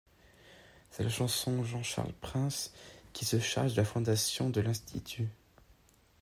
C'est 0.89 1.03
le 1.03 1.09
chanoine 1.09 1.63
Jean-Charles 1.63 2.13
Prince 2.21 2.73
qui 3.13 3.23
se 3.23 3.39
charge 3.39 3.73
de 3.75 3.81
la 3.81 3.85
fondation 3.85 4.49
de 4.49 4.59
l'institut. 4.59 5.29